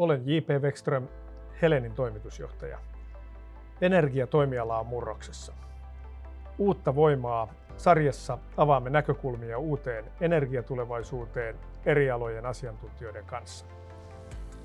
Olen 0.00 0.22
J.P. 0.24 0.48
Wexström, 0.62 1.08
Helenin 1.62 1.92
toimitusjohtaja. 1.92 2.78
Energiatoimiala 3.80 4.78
on 4.78 4.86
murroksessa. 4.86 5.52
Uutta 6.58 6.94
voimaa 6.94 7.48
sarjassa 7.76 8.38
avaamme 8.56 8.90
näkökulmia 8.90 9.58
uuteen 9.58 10.04
energiatulevaisuuteen 10.20 11.56
eri 11.86 12.10
alojen 12.10 12.46
asiantuntijoiden 12.46 13.24
kanssa. 13.24 13.66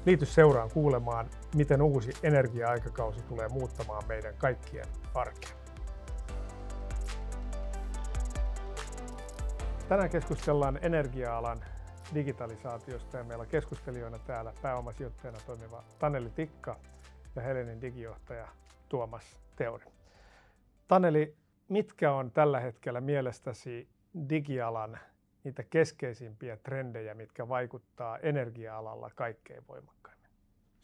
Liity 0.05 0.25
seuraan 0.25 0.69
kuulemaan, 0.73 1.29
miten 1.56 1.81
uusi 1.81 2.12
energia-aikakausi 2.24 3.24
tulee 3.24 3.47
muuttamaan 3.47 4.04
meidän 4.08 4.33
kaikkien 4.38 4.88
arkea. 5.13 5.56
Tänään 9.90 10.10
keskustellaan 10.10 10.79
energia-alan 10.81 11.58
digitalisaatiosta 12.13 13.17
ja 13.17 13.24
meillä 13.24 13.42
on 13.42 13.47
keskustelijoina 13.47 14.19
täällä 14.19 14.53
pääomasijoittajana 14.62 15.40
toimiva 15.46 15.83
Taneli 15.99 16.30
Tikka 16.30 16.79
ja 17.35 17.41
Helenin 17.41 17.81
digijohtaja 17.81 18.48
Tuomas 18.89 19.39
Teori. 19.55 19.85
Taneli, 20.88 21.35
mitkä 21.70 22.13
on 22.13 22.31
tällä 22.31 22.59
hetkellä 22.59 23.02
mielestäsi 23.02 23.89
digialan 24.29 24.99
niitä 25.43 25.63
keskeisimpiä 25.63 26.57
trendejä, 26.57 27.13
mitkä 27.13 27.48
vaikuttaa 27.48 28.17
energia-alalla 28.17 29.09
kaikkein 29.15 29.67
voimakkaimmin? 29.67 30.29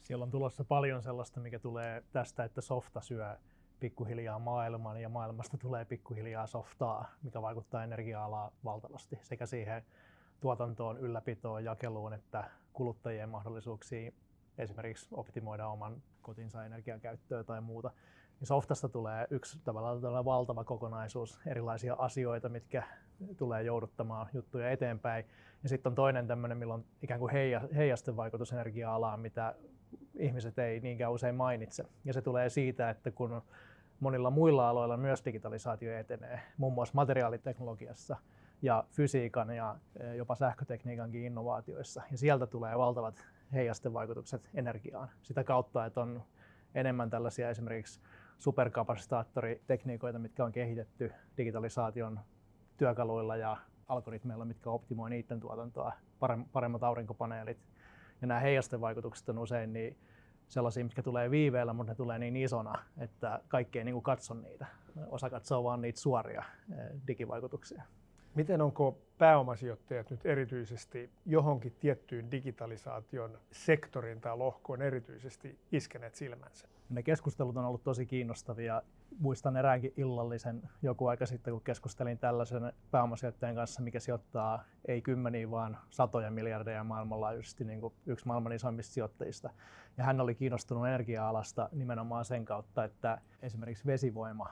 Siellä 0.00 0.22
on 0.22 0.30
tulossa 0.30 0.64
paljon 0.64 1.02
sellaista, 1.02 1.40
mikä 1.40 1.58
tulee 1.58 2.02
tästä, 2.12 2.44
että 2.44 2.60
softa 2.60 3.00
syö 3.00 3.36
pikkuhiljaa 3.80 4.38
maailman 4.38 5.00
ja 5.00 5.08
maailmasta 5.08 5.58
tulee 5.58 5.84
pikkuhiljaa 5.84 6.46
softaa, 6.46 7.10
mikä 7.22 7.42
vaikuttaa 7.42 7.84
energia-alaa 7.84 8.52
valtavasti 8.64 9.18
sekä 9.22 9.46
siihen 9.46 9.84
tuotantoon, 10.42 10.98
ylläpitoon, 10.98 11.64
jakeluun 11.64 12.12
että 12.12 12.44
kuluttajien 12.72 13.28
mahdollisuuksiin 13.28 14.14
esimerkiksi 14.58 15.08
optimoida 15.12 15.68
oman 15.68 16.02
kotinsa 16.22 16.64
energiakäyttöä 16.64 17.44
tai 17.44 17.60
muuta. 17.60 17.90
Ja 18.40 18.46
softasta 18.46 18.88
tulee 18.88 19.26
yksi 19.30 19.58
tavallaan 19.64 20.24
valtava 20.24 20.64
kokonaisuus 20.64 21.40
erilaisia 21.46 21.94
asioita, 21.98 22.48
mitkä 22.48 22.82
tulee 23.36 23.62
jouduttamaan 23.62 24.26
juttuja 24.32 24.70
eteenpäin. 24.70 25.24
Ja 25.62 25.68
sitten 25.68 25.90
on 25.90 25.94
toinen 25.94 26.26
tämmöinen, 26.26 26.58
millä 26.58 26.74
on 26.74 26.84
ikään 27.02 27.20
kuin 27.20 27.32
heijasten 27.76 28.16
vaikutus 28.16 28.52
energia-alaan, 28.52 29.20
mitä 29.20 29.54
ihmiset 30.14 30.58
ei 30.58 30.80
niinkään 30.80 31.12
usein 31.12 31.34
mainitse. 31.34 31.84
Ja 32.04 32.12
se 32.12 32.22
tulee 32.22 32.48
siitä, 32.48 32.90
että 32.90 33.10
kun 33.10 33.42
monilla 34.00 34.30
muilla 34.30 34.68
aloilla 34.68 34.96
myös 34.96 35.24
digitalisaatio 35.24 35.98
etenee, 35.98 36.40
muun 36.56 36.72
muassa 36.72 36.94
materiaaliteknologiassa 36.94 38.16
ja 38.62 38.84
fysiikan 38.90 39.50
ja 39.56 39.76
jopa 40.16 40.34
sähkötekniikankin 40.34 41.24
innovaatioissa. 41.24 42.02
Ja 42.10 42.18
sieltä 42.18 42.46
tulee 42.46 42.78
valtavat 42.78 43.26
heijastevaikutukset 43.52 44.50
energiaan. 44.54 45.10
Sitä 45.22 45.44
kautta, 45.44 45.86
että 45.86 46.00
on 46.00 46.22
enemmän 46.74 47.10
tällaisia 47.10 47.50
esimerkiksi 47.50 48.00
superkapasitaattoritekniikoita, 48.38 50.18
mitkä 50.18 50.44
on 50.44 50.52
kehitetty 50.52 51.12
digitalisaation 51.36 52.20
työkaluilla 52.76 53.36
ja 53.36 53.56
algoritmeilla, 53.88 54.44
mitkä 54.44 54.70
optimoi 54.70 55.10
niiden 55.10 55.40
tuotantoa, 55.40 55.92
paremmat 56.52 56.82
aurinkopaneelit. 56.82 57.58
Ja 58.20 58.26
nämä 58.26 58.40
heijastevaikutukset 58.40 59.28
on 59.28 59.38
usein 59.38 59.72
niin 59.72 59.98
sellaisia, 60.48 60.84
mitkä 60.84 61.02
tulee 61.02 61.30
viiveellä, 61.30 61.72
mutta 61.72 61.92
ne 61.92 61.96
tulee 61.96 62.18
niin 62.18 62.36
isona, 62.36 62.72
että 62.98 63.40
kaikki 63.48 63.78
ei 63.78 63.84
niin 63.84 64.02
katso 64.02 64.34
niitä. 64.34 64.66
Osa 65.06 65.30
katsoo 65.30 65.64
vaan 65.64 65.80
niitä 65.80 66.00
suoria 66.00 66.44
digivaikutuksia. 67.06 67.82
Miten 68.34 68.60
onko 68.62 68.98
pääomasijoittajat 69.18 70.10
nyt 70.10 70.26
erityisesti 70.26 71.10
johonkin 71.26 71.72
tiettyyn 71.80 72.30
digitalisaation 72.30 73.38
sektorin 73.52 74.20
tai 74.20 74.36
lohkoon 74.36 74.82
erityisesti 74.82 75.58
iskeneet 75.72 76.14
silmänsä? 76.14 76.68
Ne 76.92 77.02
keskustelut 77.02 77.56
on 77.56 77.64
ollut 77.64 77.84
tosi 77.84 78.06
kiinnostavia 78.06 78.82
muistan 79.18 79.56
eräänkin 79.56 79.92
illallisen 79.96 80.62
joku 80.82 81.06
aika 81.06 81.26
sitten, 81.26 81.52
kun 81.52 81.62
keskustelin 81.62 82.18
tällaisen 82.18 82.72
pääomasijoittajan 82.90 83.54
kanssa, 83.54 83.82
mikä 83.82 84.00
sijoittaa 84.00 84.64
ei 84.88 85.02
kymmeniä, 85.02 85.50
vaan 85.50 85.78
satoja 85.90 86.30
miljardeja 86.30 86.84
maailmanlaajuisesti 86.84 87.64
niin 87.64 87.80
kuin 87.80 87.94
yksi 88.06 88.26
maailman 88.26 88.52
isoimmista 88.52 88.92
sijoittajista. 88.92 89.50
Ja 89.96 90.04
hän 90.04 90.20
oli 90.20 90.34
kiinnostunut 90.34 90.86
energia-alasta 90.86 91.68
nimenomaan 91.72 92.24
sen 92.24 92.44
kautta, 92.44 92.84
että 92.84 93.18
esimerkiksi 93.42 93.86
vesivoima 93.86 94.50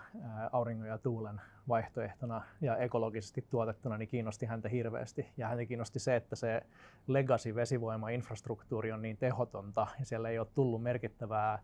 auringon 0.53 0.89
ja 0.89 0.99
tuulen 0.99 1.41
vaihtoehtona 1.69 2.43
ja 2.61 2.77
ekologisesti 2.77 3.47
tuotettuna 3.51 3.99
niin 3.99 4.09
kiinnosti 4.09 4.47
häntä 4.47 4.69
hirveästi. 4.69 5.27
Ja 5.37 5.49
häntä 5.49 5.67
kiinnosti 5.67 5.99
se, 5.99 6.17
että 6.17 6.37
se 6.37 6.63
legacy 7.07 7.55
vesivoima-infrastruktuuri 7.55 8.93
on 8.93 9.03
niin 9.03 9.17
tehotonta 9.17 9.87
ja 9.99 10.07
siellä 10.07 10.29
ei 10.29 10.39
ole 10.39 10.47
tullut 10.55 10.83
merkittävää 10.83 11.63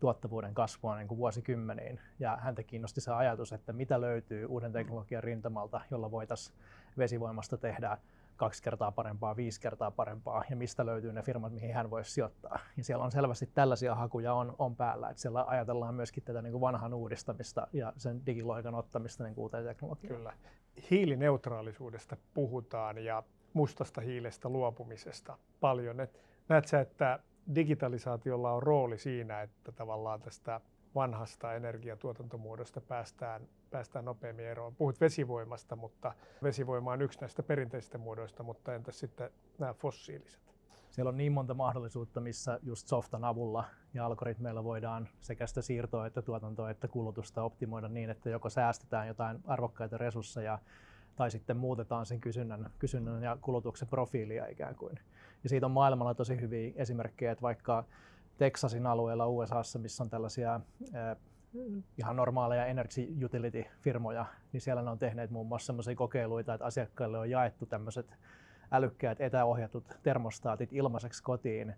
tuottavuuden 0.00 0.54
kasvua 0.54 0.96
niin 0.96 1.08
kuin 1.08 1.18
vuosikymmeniin. 1.18 2.00
Ja 2.18 2.36
häntä 2.36 2.62
kiinnosti 2.62 3.00
se 3.00 3.12
ajatus, 3.12 3.52
että 3.52 3.72
mitä 3.72 4.00
löytyy 4.00 4.46
uuden 4.46 4.72
teknologian 4.72 5.24
rintamalta, 5.24 5.80
jolla 5.90 6.10
voitaisiin 6.10 6.58
vesivoimasta 6.98 7.56
tehdä 7.56 7.98
kaksi 8.36 8.62
kertaa 8.62 8.92
parempaa, 8.92 9.36
viisi 9.36 9.60
kertaa 9.60 9.90
parempaa 9.90 10.44
ja 10.50 10.56
mistä 10.56 10.86
löytyy 10.86 11.12
ne 11.12 11.22
firmat, 11.22 11.52
mihin 11.52 11.74
hän 11.74 11.90
voisi 11.90 12.10
sijoittaa. 12.10 12.58
Ja 12.76 12.84
siellä 12.84 13.04
on 13.04 13.12
selvästi 13.12 13.50
tällaisia 13.54 13.94
hakuja 13.94 14.34
on, 14.34 14.54
on 14.58 14.76
päällä, 14.76 15.08
että 15.10 15.22
siellä 15.22 15.44
ajatellaan 15.48 15.94
myöskin 15.94 16.22
tätä 16.22 16.42
niin 16.42 16.52
kuin 16.52 16.60
vanhan 16.60 16.94
uudistamista 16.94 17.66
ja 17.72 17.92
sen 17.96 18.26
digiloikan 18.26 18.74
ottamista 18.74 19.24
niin 19.24 19.34
kuin 19.34 19.42
uuteen 19.42 19.64
teknologiaan. 19.64 20.16
Kyllä. 20.16 20.32
Hiilineutraalisuudesta 20.90 22.16
puhutaan 22.34 22.98
ja 22.98 23.22
mustasta 23.52 24.00
hiilestä 24.00 24.48
luopumisesta 24.48 25.38
paljon. 25.60 26.00
Et 26.00 26.20
näet 26.48 26.66
sä, 26.68 26.80
että 26.80 27.18
digitalisaatiolla 27.54 28.52
on 28.52 28.62
rooli 28.62 28.98
siinä, 28.98 29.42
että 29.42 29.72
tavallaan 29.72 30.20
tästä 30.20 30.60
vanhasta 30.94 31.54
energiatuotantomuodosta 31.54 32.80
päästään, 32.80 33.48
päästään 33.70 34.04
nopeammin 34.04 34.46
eroon. 34.46 34.76
Puhut 34.76 35.00
vesivoimasta, 35.00 35.76
mutta 35.76 36.14
vesivoima 36.42 36.92
on 36.92 37.02
yksi 37.02 37.20
näistä 37.20 37.42
perinteisistä 37.42 37.98
muodoista, 37.98 38.42
mutta 38.42 38.74
entäs 38.74 38.98
sitten 38.98 39.30
nämä 39.58 39.74
fossiiliset? 39.74 40.40
Siellä 40.90 41.08
on 41.08 41.16
niin 41.16 41.32
monta 41.32 41.54
mahdollisuutta, 41.54 42.20
missä 42.20 42.58
just 42.62 42.86
softan 42.86 43.24
avulla 43.24 43.64
ja 43.94 44.06
algoritmeilla 44.06 44.64
voidaan 44.64 45.08
sekä 45.20 45.46
sitä 45.46 45.62
siirtoa 45.62 46.06
että 46.06 46.22
tuotantoa 46.22 46.70
että 46.70 46.88
kulutusta 46.88 47.42
optimoida 47.42 47.88
niin, 47.88 48.10
että 48.10 48.30
joko 48.30 48.50
säästetään 48.50 49.08
jotain 49.08 49.38
arvokkaita 49.46 49.98
resursseja 49.98 50.58
tai 51.16 51.30
sitten 51.30 51.56
muutetaan 51.56 52.06
sen 52.06 52.20
kysynnän, 52.20 52.70
kysynnän 52.78 53.22
ja 53.22 53.38
kulutuksen 53.40 53.88
profiilia 53.88 54.46
ikään 54.46 54.74
kuin. 54.74 54.98
Ja 55.42 55.48
siitä 55.48 55.66
on 55.66 55.72
maailmalla 55.72 56.14
tosi 56.14 56.40
hyviä 56.40 56.72
esimerkkejä, 56.76 57.32
että 57.32 57.42
vaikka 57.42 57.84
Texasin 58.38 58.86
alueella 58.86 59.26
USAssa, 59.26 59.78
missä 59.78 60.02
on 60.02 60.10
tällaisia 60.10 60.60
eh, 60.82 61.16
ihan 61.98 62.16
normaaleja 62.16 62.66
energy 62.66 63.24
utility-firmoja, 63.24 64.26
niin 64.52 64.60
siellä 64.60 64.82
ne 64.82 64.90
on 64.90 64.98
tehneet 64.98 65.30
muun 65.30 65.46
muassa 65.46 65.66
sellaisia 65.66 65.94
kokeiluita, 65.94 66.54
että 66.54 66.66
asiakkaille 66.66 67.18
on 67.18 67.30
jaettu 67.30 67.66
tämmöiset 67.66 68.16
älykkäät 68.72 69.20
etäohjatut 69.20 69.98
termostaatit 70.02 70.72
ilmaiseksi 70.72 71.22
kotiin 71.22 71.74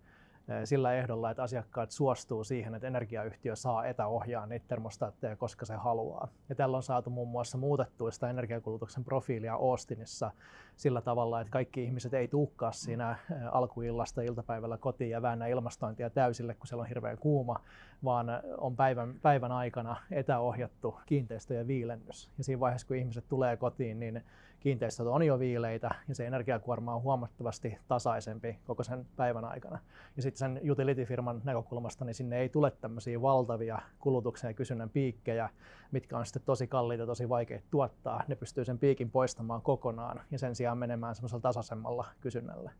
sillä 0.63 0.93
ehdolla, 0.93 1.31
että 1.31 1.43
asiakkaat 1.43 1.91
suostuu 1.91 2.43
siihen, 2.43 2.75
että 2.75 2.87
energiayhtiö 2.87 3.55
saa 3.55 3.85
etäohjaa 3.85 4.45
niitä 4.45 4.65
termostaatteja, 4.67 5.35
koska 5.35 5.65
se 5.65 5.75
haluaa. 5.75 6.27
Ja 6.49 6.55
tällä 6.55 6.77
on 6.77 6.83
saatu 6.83 7.09
muun 7.09 7.27
muassa 7.27 7.57
muutettua 7.57 8.11
sitä 8.11 8.29
energiakulutuksen 8.29 9.03
profiilia 9.03 9.53
Austinissa 9.53 10.31
sillä 10.75 11.01
tavalla, 11.01 11.41
että 11.41 11.51
kaikki 11.51 11.83
ihmiset 11.83 12.13
ei 12.13 12.27
tuukkaa 12.27 12.71
siinä 12.71 13.15
alkuillasta 13.51 14.21
iltapäivällä 14.21 14.77
kotiin 14.77 15.11
ja 15.11 15.21
väännä 15.21 15.47
ilmastointia 15.47 16.09
täysille, 16.09 16.53
kun 16.53 16.67
siellä 16.67 16.81
on 16.81 16.87
hirveän 16.87 17.17
kuuma, 17.17 17.59
vaan 18.03 18.27
on 18.57 18.75
päivän, 18.75 19.15
päivän 19.21 19.51
aikana 19.51 19.95
etäohjattu 20.11 20.99
kiinteistöjen 21.05 21.67
viilennys. 21.67 22.29
Ja 22.37 22.43
siinä 22.43 22.59
vaiheessa, 22.59 22.87
kun 22.87 22.97
ihmiset 22.97 23.25
tulee 23.29 23.57
kotiin, 23.57 23.99
niin 23.99 24.23
kiinteistöt 24.61 25.07
on 25.07 25.23
jo 25.23 25.39
viileitä 25.39 25.95
ja 26.07 26.15
se 26.15 26.27
energiakuorma 26.27 26.95
on 26.95 27.01
huomattavasti 27.01 27.77
tasaisempi 27.87 28.59
koko 28.67 28.83
sen 28.83 29.05
päivän 29.15 29.45
aikana. 29.45 29.79
Ja 30.15 30.21
sitten 30.21 30.39
sen 30.39 30.71
utility-firman 30.71 31.41
näkökulmasta, 31.43 32.05
niin 32.05 32.15
sinne 32.15 32.39
ei 32.39 32.49
tule 32.49 32.71
tämmöisiä 32.71 33.21
valtavia 33.21 33.79
kulutuksen 33.99 34.49
ja 34.49 34.53
kysynnän 34.53 34.89
piikkejä, 34.89 35.49
mitkä 35.91 36.17
on 36.17 36.25
sitten 36.25 36.43
tosi 36.45 36.67
kalliita, 36.67 37.05
tosi 37.05 37.29
vaikeita 37.29 37.67
tuottaa. 37.71 38.23
Ne 38.27 38.35
pystyy 38.35 38.65
sen 38.65 38.79
piikin 38.79 39.11
poistamaan 39.11 39.61
kokonaan 39.61 40.21
ja 40.31 40.39
sen 40.39 40.55
sijaan 40.55 40.77
menemään 40.77 41.15
semmoisella 41.15 41.41
tasaisemmalla 41.41 42.05
kysynnällä. 42.21 42.71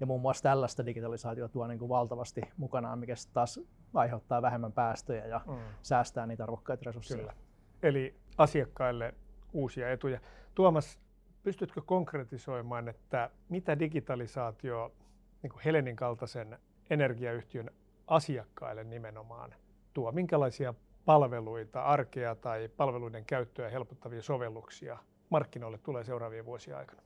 Ja 0.00 0.06
muun 0.06 0.20
muassa 0.20 0.42
tällaista 0.42 0.86
digitalisaatio 0.86 1.48
tuo 1.48 1.66
niin 1.66 1.78
kuin 1.78 1.88
valtavasti 1.88 2.40
mukanaan, 2.56 2.98
mikä 2.98 3.14
taas 3.32 3.60
aiheuttaa 3.94 4.42
vähemmän 4.42 4.72
päästöjä 4.72 5.26
ja 5.26 5.40
mm. 5.46 5.56
säästää 5.82 6.26
niitä 6.26 6.44
arvokkaita 6.44 6.82
resursseja. 6.86 7.18
Kyllä. 7.18 7.32
Eli 7.82 8.14
asiakkaille 8.38 9.14
uusia 9.52 9.92
etuja. 9.92 10.20
Tuomas, 10.54 10.98
pystytkö 11.46 11.82
konkretisoimaan, 11.86 12.88
että 12.88 13.30
mitä 13.48 13.78
digitalisaatio 13.78 14.92
niin 15.42 15.50
kuin 15.50 15.62
Helenin 15.64 15.96
kaltaisen 15.96 16.58
energiayhtiön 16.90 17.70
asiakkaille 18.06 18.84
nimenomaan 18.84 19.54
tuo? 19.94 20.12
Minkälaisia 20.12 20.74
palveluita, 21.04 21.82
arkea 21.82 22.34
tai 22.34 22.68
palveluiden 22.76 23.24
käyttöä 23.24 23.68
helpottavia 23.68 24.22
sovelluksia 24.22 24.98
markkinoille 25.30 25.78
tulee 25.78 26.04
seuraavien 26.04 26.46
vuosien 26.46 26.76
aikana? 26.76 27.02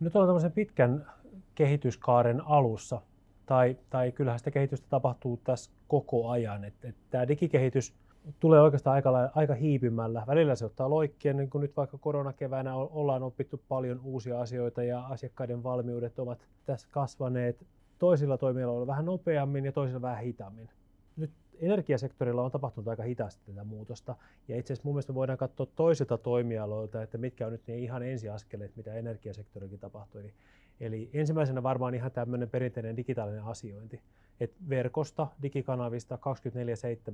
Nyt 0.00 0.16
ollaan 0.16 0.28
tämmöisen 0.28 0.52
pitkän 0.52 1.06
kehityskaaren 1.54 2.40
alussa. 2.46 3.02
tai, 3.46 3.76
tai 3.90 4.12
kyllähän 4.12 4.38
sitä 4.38 4.50
kehitystä 4.50 4.86
tapahtuu 4.90 5.36
tässä 5.44 5.70
koko 5.88 6.28
ajan. 6.28 6.64
Että, 6.64 6.88
että 6.88 7.02
tämä 7.10 7.28
digikehitys 7.28 7.94
tulee 8.40 8.60
oikeastaan 8.60 8.94
aika, 8.94 9.30
aika 9.34 9.54
hiipimällä. 9.54 10.22
Välillä 10.26 10.54
se 10.54 10.64
ottaa 10.64 10.90
loikkia, 10.90 11.32
niin 11.32 11.50
kuin 11.50 11.62
nyt 11.62 11.76
vaikka 11.76 11.98
koronakeväänä 11.98 12.74
ollaan 12.74 13.22
opittu 13.22 13.60
paljon 13.68 14.00
uusia 14.04 14.40
asioita 14.40 14.82
ja 14.82 15.06
asiakkaiden 15.06 15.62
valmiudet 15.62 16.18
ovat 16.18 16.38
tässä 16.64 16.88
kasvaneet. 16.90 17.66
Toisilla 17.98 18.38
toimialoilla 18.38 18.86
vähän 18.86 19.04
nopeammin 19.04 19.64
ja 19.64 19.72
toisilla 19.72 20.02
vähän 20.02 20.24
hitaammin. 20.24 20.68
Nyt 21.16 21.30
energiasektorilla 21.60 22.42
on 22.42 22.50
tapahtunut 22.50 22.88
aika 22.88 23.02
hitaasti 23.02 23.42
tätä 23.46 23.64
muutosta. 23.64 24.16
Ja 24.48 24.56
itse 24.56 24.72
asiassa 24.72 24.86
mun 24.86 24.94
mielestä 24.94 25.12
me 25.12 25.14
voidaan 25.14 25.38
katsoa 25.38 25.66
toisilta 25.66 26.18
toimialoilta, 26.18 27.02
että 27.02 27.18
mitkä 27.18 27.46
on 27.46 27.52
nyt 27.52 27.66
ne 27.66 27.78
ihan 27.78 28.02
ensiaskeleet, 28.02 28.76
mitä 28.76 28.94
energiasektorillakin 28.94 29.80
tapahtuu. 29.80 30.20
Eli, 30.20 30.32
eli 30.80 31.10
ensimmäisenä 31.12 31.62
varmaan 31.62 31.94
ihan 31.94 32.10
tämmöinen 32.10 32.50
perinteinen 32.50 32.96
digitaalinen 32.96 33.44
asiointi. 33.44 34.00
Et 34.40 34.54
verkosta, 34.68 35.26
digikanavista, 35.42 36.18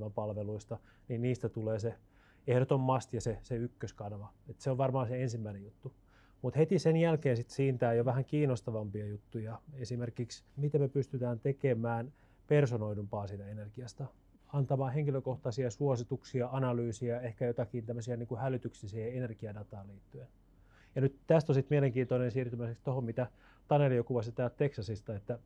24-7 0.07 0.11
palveluista, 0.15 0.79
niin 1.09 1.23
niistä 1.23 1.49
tulee 1.49 1.79
se 1.79 1.95
ehdoton 2.47 2.81
must 2.81 3.13
ja 3.13 3.21
se, 3.21 3.39
se 3.43 3.57
ykköskanava. 3.57 4.33
Et 4.49 4.61
se 4.61 4.71
on 4.71 4.79
varmaan 4.79 5.09
se 5.09 5.23
ensimmäinen 5.23 5.63
juttu. 5.63 5.93
Mutta 6.43 6.59
heti 6.59 6.79
sen 6.79 6.97
jälkeen 6.97 7.37
sit 7.37 7.51
siintää 7.51 7.95
jo 7.95 8.05
vähän 8.05 8.25
kiinnostavampia 8.25 9.07
juttuja. 9.07 9.61
Esimerkiksi, 9.75 10.45
miten 10.57 10.81
me 10.81 10.89
pystytään 10.89 11.41
tekemään 11.41 12.13
personoidumpaa 12.47 13.27
siitä 13.27 13.47
energiasta 13.47 14.07
antamaan 14.53 14.93
henkilökohtaisia 14.93 15.71
suosituksia, 15.71 16.49
analyysiä, 16.53 17.21
ehkä 17.21 17.47
jotakin 17.47 17.87
tämmöisiä 17.87 18.17
niin 18.17 18.27
kuin 18.27 18.41
hälytyksiä 18.41 18.89
siihen 18.89 19.17
energiadataan 19.17 19.89
liittyen. 19.89 20.29
Ja 20.95 21.01
nyt 21.01 21.17
tästä 21.27 21.53
on 21.53 21.55
sitten 21.55 21.77
mielenkiintoinen 21.77 22.31
siirtymiseksi 22.31 22.85
tuohon, 22.85 23.05
mitä 23.05 23.27
Taneli 23.69 23.97
jo 23.97 24.05
kuvasi 24.05 24.33
täältä 24.33 24.57
Texasista, 24.57 25.15
että, 25.17 25.39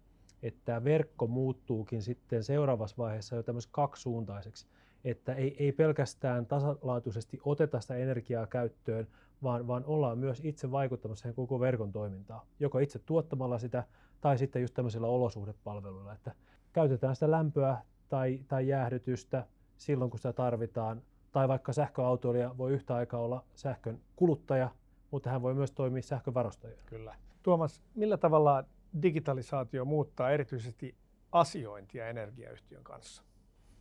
että 0.43 0.85
verkko 0.85 1.26
muuttuukin 1.26 2.03
sitten 2.03 2.44
seuraavassa 2.44 2.97
vaiheessa 2.99 3.37
jo 3.37 3.43
tämmöiseksi 3.43 3.73
kaksisuuntaiseksi, 3.73 4.67
että 5.05 5.35
ei, 5.35 5.56
ei 5.58 5.73
pelkästään 5.73 6.47
tasalaatuisesti 6.47 7.41
oteta 7.44 7.81
sitä 7.81 7.97
energiaa 7.97 8.47
käyttöön, 8.47 9.06
vaan, 9.43 9.67
vaan 9.67 9.85
ollaan 9.87 10.19
myös 10.19 10.41
itse 10.44 10.70
vaikuttamassa 10.70 11.23
siihen 11.23 11.35
koko 11.35 11.61
verkon 11.61 11.93
toimintaan, 11.93 12.47
joko 12.61 12.79
itse 12.79 12.99
tuottamalla 12.99 13.58
sitä 13.58 13.85
tai 14.20 14.38
sitten 14.38 14.62
just 14.62 14.75
tämmöisillä 14.75 15.06
olosuhdepalveluilla, 15.06 16.12
että 16.12 16.35
käytetään 16.73 17.17
sitä 17.17 17.31
lämpöä 17.31 17.79
tai, 18.08 18.41
tai 18.49 18.69
jäähdytystä 18.69 19.47
silloin, 19.76 20.11
kun 20.11 20.19
sitä 20.19 20.32
tarvitaan. 20.32 21.03
Tai 21.32 21.49
vaikka 21.49 21.73
sähköautoilija 21.73 22.58
voi 22.58 22.73
yhtä 22.73 22.94
aikaa 22.94 23.20
olla 23.20 23.44
sähkön 23.55 24.00
kuluttaja, 24.17 24.70
mutta 25.11 25.31
hän 25.31 25.43
voi 25.43 25.55
myös 25.55 25.73
toimia 25.73 26.03
sähkövarustajana. 26.03 26.82
Kyllä. 26.87 27.14
Tuomas, 27.43 27.82
millä 27.94 28.17
tavalla 28.17 28.64
digitalisaatio 29.03 29.85
muuttaa 29.85 30.31
erityisesti 30.31 30.94
asiointia 31.32 32.08
energiayhtiön 32.08 32.85
kanssa? 32.85 33.23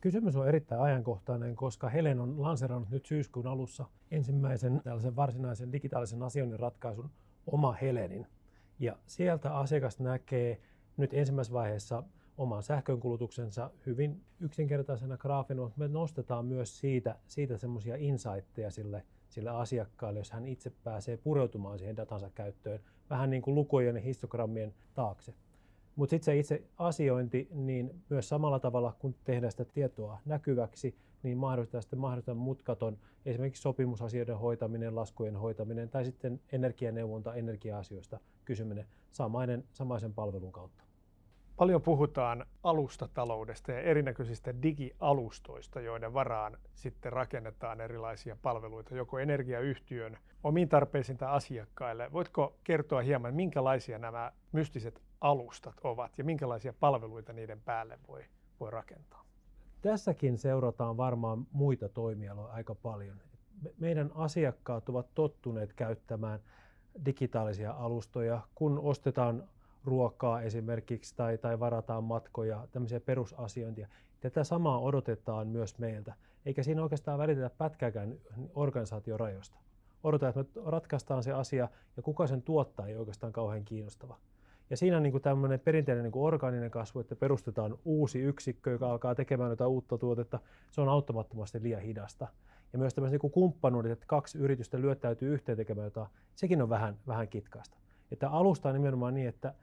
Kysymys 0.00 0.36
on 0.36 0.48
erittäin 0.48 0.80
ajankohtainen, 0.80 1.56
koska 1.56 1.88
Helen 1.88 2.20
on 2.20 2.42
lanserannut 2.42 2.90
nyt 2.90 3.06
syyskuun 3.06 3.46
alussa 3.46 3.84
ensimmäisen 4.10 4.80
tällaisen 4.84 5.16
varsinaisen 5.16 5.72
digitaalisen 5.72 6.22
asioinnin 6.22 6.60
ratkaisun 6.60 7.10
oma 7.46 7.72
Helenin. 7.72 8.26
Ja 8.78 8.96
sieltä 9.06 9.56
asiakas 9.56 10.00
näkee 10.00 10.60
nyt 10.96 11.14
ensimmäisessä 11.14 11.54
vaiheessa 11.54 12.02
oman 12.38 12.62
sähkönkulutuksensa 12.62 13.70
hyvin 13.86 14.22
yksinkertaisena 14.40 15.16
graafina, 15.16 15.62
mutta 15.62 15.78
me 15.78 15.88
nostetaan 15.88 16.46
myös 16.46 16.78
siitä, 16.78 17.16
siitä 17.26 17.56
semmoisia 17.56 17.96
insightteja 17.96 18.70
sille, 18.70 19.02
sille 19.28 19.50
asiakkaalle, 19.50 20.18
jos 20.18 20.30
hän 20.30 20.46
itse 20.46 20.72
pääsee 20.84 21.16
pureutumaan 21.16 21.78
siihen 21.78 21.96
datansa 21.96 22.30
käyttöön 22.30 22.80
vähän 23.10 23.30
niin 23.30 23.42
kuin 23.42 23.54
lukujen 23.54 23.96
ja 23.96 24.02
histogrammien 24.02 24.74
taakse. 24.94 25.34
Mutta 25.96 26.10
sitten 26.10 26.24
se 26.24 26.38
itse 26.38 26.62
asiointi, 26.78 27.48
niin 27.50 28.02
myös 28.08 28.28
samalla 28.28 28.58
tavalla 28.58 28.96
kun 28.98 29.14
tehdään 29.24 29.50
sitä 29.50 29.64
tietoa 29.64 30.18
näkyväksi, 30.24 30.96
niin 31.22 31.38
mahdollistaa 31.38 31.80
sitten 31.80 31.98
mahdollisimman 31.98 32.44
mutkaton 32.44 32.98
esimerkiksi 33.26 33.62
sopimusasioiden 33.62 34.38
hoitaminen, 34.38 34.94
laskujen 34.94 35.36
hoitaminen 35.36 35.88
tai 35.88 36.04
sitten 36.04 36.40
energianeuvonta, 36.52 37.34
energia-asioista 37.34 38.20
kysyminen 38.44 38.86
samaisen 39.72 40.14
palvelun 40.14 40.52
kautta. 40.52 40.84
Paljon 41.56 41.82
puhutaan 41.82 42.46
alustataloudesta 42.62 43.72
ja 43.72 43.80
erinäköisistä 43.80 44.62
digialustoista, 44.62 45.80
joiden 45.80 46.14
varaan 46.14 46.58
sitten 46.74 47.12
rakennetaan 47.12 47.80
erilaisia 47.80 48.36
palveluita, 48.42 48.94
joko 48.94 49.18
energiayhtiön 49.18 50.18
omiin 50.44 50.68
tarpeisiin 50.68 51.18
tai 51.18 51.28
asiakkaille. 51.28 52.12
Voitko 52.12 52.56
kertoa 52.64 53.00
hieman, 53.02 53.34
minkälaisia 53.34 53.98
nämä 53.98 54.32
mystiset 54.52 55.02
alustat 55.20 55.74
ovat 55.84 56.18
ja 56.18 56.24
minkälaisia 56.24 56.72
palveluita 56.80 57.32
niiden 57.32 57.60
päälle 57.60 57.98
voi, 58.08 58.24
voi 58.60 58.70
rakentaa? 58.70 59.24
Tässäkin 59.82 60.38
seurataan 60.38 60.96
varmaan 60.96 61.46
muita 61.52 61.88
toimialoja 61.88 62.52
aika 62.52 62.74
paljon. 62.74 63.16
Meidän 63.78 64.10
asiakkaat 64.14 64.88
ovat 64.88 65.06
tottuneet 65.14 65.72
käyttämään 65.72 66.40
digitaalisia 67.04 67.70
alustoja, 67.70 68.40
kun 68.54 68.78
ostetaan 68.78 69.48
ruokaa 69.86 70.42
esimerkiksi 70.42 71.16
tai, 71.16 71.38
tai 71.38 71.60
varataan 71.60 72.04
matkoja, 72.04 72.68
tämmöisiä 72.72 73.00
perusasiointia. 73.00 73.88
Tätä 74.20 74.44
samaa 74.44 74.80
odotetaan 74.80 75.48
myös 75.48 75.78
meiltä, 75.78 76.14
eikä 76.46 76.62
siinä 76.62 76.82
oikeastaan 76.82 77.18
välitetä 77.18 77.50
pätkääkään 77.50 78.14
organisaatiorajoista. 78.54 79.58
Odotetaan, 80.02 80.46
että 80.46 80.60
me 80.60 80.70
ratkaistaan 80.70 81.22
se 81.22 81.32
asia 81.32 81.68
ja 81.96 82.02
kuka 82.02 82.26
sen 82.26 82.42
tuottaa 82.42 82.86
ei 82.86 82.96
oikeastaan 82.96 83.32
kauhean 83.32 83.64
kiinnostava. 83.64 84.18
Ja 84.70 84.76
siinä 84.76 84.96
on 84.96 85.02
niin 85.02 85.22
tämmöinen 85.22 85.60
perinteinen 85.60 86.04
niin 86.04 86.12
orgaaninen 86.14 86.70
kasvu, 86.70 87.00
että 87.00 87.16
perustetaan 87.16 87.78
uusi 87.84 88.20
yksikkö, 88.20 88.70
joka 88.70 88.90
alkaa 88.90 89.14
tekemään 89.14 89.50
jotain 89.50 89.70
uutta 89.70 89.98
tuotetta, 89.98 90.38
se 90.70 90.80
on 90.80 90.88
auttamattomasti 90.88 91.62
liian 91.62 91.82
hidasta. 91.82 92.28
Ja 92.72 92.78
myös 92.78 92.94
tämmöiset 92.94 93.22
niin 93.22 93.32
kumppanuudet, 93.32 93.92
että 93.92 94.06
kaksi 94.06 94.38
yritystä 94.38 94.80
lyöttäytyy 94.80 95.34
yhteen 95.34 95.58
tekemään 95.58 95.84
jotain, 95.84 96.08
sekin 96.34 96.62
on 96.62 96.68
vähän, 96.68 96.98
vähän 97.06 97.28
kitkaista. 97.28 97.76
Että 98.12 98.30
alusta 98.30 98.68
on 98.68 98.74
nimenomaan 98.74 99.14
niin, 99.14 99.28
että 99.28 99.54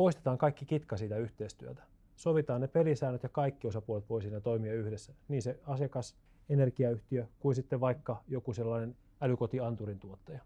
poistetaan 0.00 0.38
kaikki 0.38 0.66
kitka 0.66 0.96
siitä 0.96 1.16
yhteistyötä. 1.16 1.82
Sovitaan 2.16 2.60
ne 2.60 2.68
pelisäännöt 2.68 3.22
ja 3.22 3.28
kaikki 3.28 3.66
osapuolet 3.66 4.08
voi 4.08 4.22
siinä 4.22 4.40
toimia 4.40 4.74
yhdessä. 4.74 5.14
Niin 5.28 5.42
se 5.42 5.60
asiakas, 5.66 6.16
energiayhtiö 6.48 7.26
kuin 7.40 7.54
sitten 7.54 7.80
vaikka 7.80 8.22
joku 8.28 8.52
sellainen 8.52 8.96
älykotianturin 9.20 9.98
tuottaja. 9.98 10.40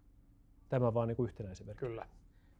Tämä 0.69 0.93
vaan 0.93 1.07
niin 1.07 1.15
kuin 1.15 1.27
yhtenä 1.27 1.51
esimerkkinä. 1.51 1.89
Kyllä. 1.89 2.05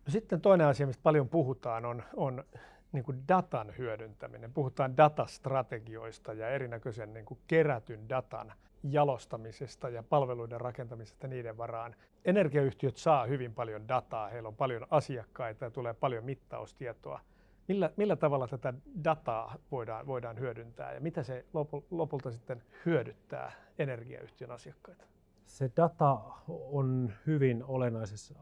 No 0.06 0.12
sitten 0.12 0.42
toinen 0.42 0.68
asia, 0.68 0.88
mistä 0.88 1.04
paljon 1.04 1.30
puhutaan, 1.30 1.86
on, 1.86 2.04
on 2.16 2.44
niin 2.92 3.04
kuin 3.04 3.28
datan 3.28 3.74
hyödyntäminen. 3.78 4.54
Puhutaan 4.54 4.98
datastrategioista 4.98 6.34
ja 6.34 6.50
erinäköisen 6.50 7.14
niin 7.14 7.26
kuin 7.26 7.40
kerätyn 7.48 8.10
datan 8.10 8.54
jalostamisesta 8.92 9.90
ja 9.90 10.04
palveluiden 10.04 10.62
rakentamisesta 10.62 11.28
niiden 11.28 11.58
varaan. 11.58 11.96
Energiayhtiöt 12.26 12.98
saa 12.98 13.26
hyvin 13.26 13.54
paljon 13.54 13.88
dataa, 13.88 14.30
heillä 14.30 14.48
on 14.48 14.56
paljon 14.56 14.88
asiakkaita 14.90 15.66
ja 15.66 15.72
tulee 15.72 15.94
paljon 15.94 16.26
mittaustietoa. 16.26 17.20
Millä, 17.68 17.92
millä 17.98 18.16
tavalla 18.16 18.48
tätä 18.48 18.74
dataa 19.04 19.56
voidaan, 19.72 20.08
voidaan 20.08 20.40
hyödyntää 20.40 20.94
ja 20.94 21.00
mitä 21.02 21.24
se 21.24 21.46
lopulta 21.92 22.32
sitten 22.32 22.64
hyödyttää 22.86 23.52
energiayhtiön 23.80 24.52
asiakkaita? 24.52 25.06
Se 25.46 25.72
data 25.78 26.18
on 26.48 27.14
hyvin 27.28 27.64
olennaisessa 27.64 28.34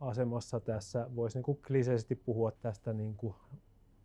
asemassa 0.00 0.60
tässä. 0.60 1.06
Voisi 1.16 1.38
niin 1.38 1.58
kliseisesti 1.66 2.14
puhua 2.14 2.50
tästä 2.50 2.92
niin 2.92 3.16
kuin 3.16 3.34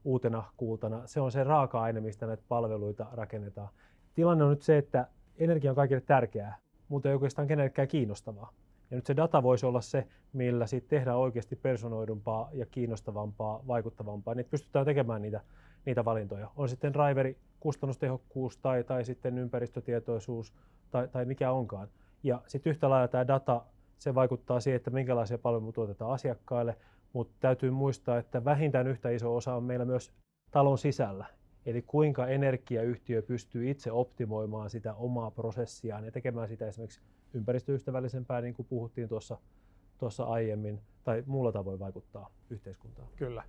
uutena 0.03 0.43
kultana. 0.57 1.07
Se 1.07 1.21
on 1.21 1.31
se 1.31 1.43
raaka-aine, 1.43 2.01
mistä 2.01 2.27
näitä 2.27 2.43
palveluita 2.47 3.07
rakennetaan. 3.11 3.69
Tilanne 4.13 4.43
on 4.43 4.49
nyt 4.49 4.61
se, 4.61 4.77
että 4.77 5.07
energia 5.37 5.71
on 5.71 5.75
kaikille 5.75 6.01
tärkeää, 6.01 6.57
mutta 6.87 7.09
ei 7.09 7.13
oikeastaan 7.13 7.47
kenellekään 7.47 7.87
kiinnostavaa. 7.87 8.53
Ja 8.91 8.97
nyt 8.97 9.05
se 9.05 9.15
data 9.15 9.43
voisi 9.43 9.65
olla 9.65 9.81
se, 9.81 10.07
millä 10.33 10.67
siitä 10.67 10.87
tehdään 10.87 11.17
oikeasti 11.17 11.55
personoidumpaa 11.55 12.49
ja 12.53 12.65
kiinnostavampaa, 12.65 13.63
vaikuttavampaa, 13.67 14.35
niin 14.35 14.47
pystytään 14.49 14.85
tekemään 14.85 15.21
niitä, 15.21 15.41
niitä 15.85 16.05
valintoja. 16.05 16.51
On 16.55 16.69
sitten 16.69 16.93
driveri, 16.93 17.37
kustannustehokkuus 17.59 18.57
tai, 18.57 18.83
tai 18.83 19.05
sitten 19.05 19.37
ympäristötietoisuus 19.37 20.53
tai, 20.91 21.07
tai 21.07 21.25
mikä 21.25 21.51
onkaan. 21.51 21.87
Ja 22.23 22.41
sitten 22.47 22.71
yhtä 22.71 22.89
lailla 22.89 23.07
tämä 23.07 23.27
data, 23.27 23.65
se 23.97 24.15
vaikuttaa 24.15 24.59
siihen, 24.59 24.75
että 24.75 24.89
minkälaisia 24.89 25.37
palveluja 25.37 25.71
tuotetaan 25.71 26.11
asiakkaille, 26.11 26.77
mutta 27.13 27.35
täytyy 27.39 27.71
muistaa, 27.71 28.17
että 28.17 28.45
vähintään 28.45 28.87
yhtä 28.87 29.09
iso 29.09 29.35
osa 29.35 29.55
on 29.55 29.63
meillä 29.63 29.85
myös 29.85 30.11
talon 30.51 30.77
sisällä. 30.77 31.25
Eli 31.65 31.81
kuinka 31.81 32.27
energiayhtiö 32.27 33.21
pystyy 33.21 33.69
itse 33.69 33.91
optimoimaan 33.91 34.69
sitä 34.69 34.93
omaa 34.93 35.31
prosessiaan 35.31 36.05
ja 36.05 36.11
tekemään 36.11 36.47
sitä 36.47 36.67
esimerkiksi 36.67 37.01
ympäristöystävällisempää, 37.33 38.41
niin 38.41 38.53
kuin 38.53 38.67
puhuttiin 38.69 39.09
tuossa, 39.09 39.37
tuossa 39.97 40.23
aiemmin, 40.23 40.81
tai 41.03 41.23
muulla 41.25 41.51
tavoin 41.51 41.79
vaikuttaa 41.79 42.29
yhteiskuntaan. 42.49 43.07
Kyllä. 43.15 43.43